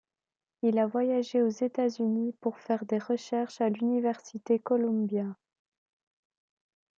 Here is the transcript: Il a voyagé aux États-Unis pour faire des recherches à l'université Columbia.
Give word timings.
Il 0.63 0.79
a 0.79 0.87
voyagé 0.87 1.43
aux 1.43 1.47
États-Unis 1.49 2.33
pour 2.41 2.57
faire 2.57 2.85
des 2.85 2.97
recherches 2.97 3.61
à 3.61 3.69
l'université 3.69 4.57
Columbia. 4.57 5.35